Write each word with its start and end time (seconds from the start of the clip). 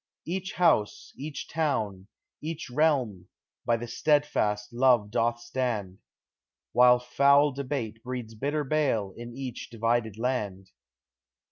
Each 0.25 0.53
house, 0.53 1.13
each 1.15 1.47
town, 1.47 2.07
each 2.41 2.71
realm, 2.71 3.27
by 3.67 3.77
thy 3.77 3.85
stead 3.85 4.25
fast 4.25 4.73
love 4.73 5.11
doth 5.11 5.39
stand; 5.39 5.99
While 6.71 6.97
foul 6.97 7.51
debate 7.51 8.01
breeds 8.01 8.33
bitter 8.33 8.63
bale 8.63 9.13
in 9.15 9.37
each 9.37 9.69
di 9.69 9.77
vided 9.77 10.17
land. 10.17 10.71